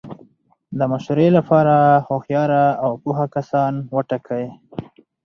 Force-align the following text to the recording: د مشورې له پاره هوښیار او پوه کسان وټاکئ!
د 0.77 0.81
مشورې 0.91 1.27
له 1.35 1.41
پاره 1.49 1.77
هوښیار 2.07 2.51
او 2.83 2.91
پوه 3.01 3.23
کسان 3.35 3.73
وټاکئ! 3.95 4.45